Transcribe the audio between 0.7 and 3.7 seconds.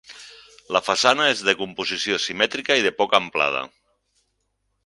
La façana és de composició simètrica i de poca amplada.